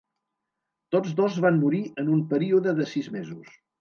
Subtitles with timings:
[0.95, 3.55] Tots dos van morir en un període de sis mesos.